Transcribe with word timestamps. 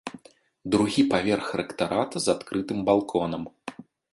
Другі 0.75 1.03
паверх 1.11 1.51
рэктарата 1.61 2.17
з 2.25 2.35
адкрытым 2.35 2.83
балконам. 2.89 3.43